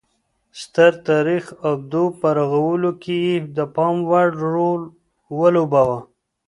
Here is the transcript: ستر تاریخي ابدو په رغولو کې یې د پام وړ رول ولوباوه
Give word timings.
ستر 0.61 0.91
تاریخي 1.07 1.53
ابدو 1.71 2.03
په 2.19 2.27
رغولو 2.39 2.91
کې 3.01 3.15
یې 3.25 3.35
د 3.57 3.59
پام 3.75 3.95
وړ 4.09 4.27
رول 4.53 4.81
ولوباوه 5.39 5.99